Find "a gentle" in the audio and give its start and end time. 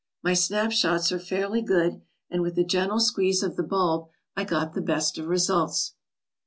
2.57-2.99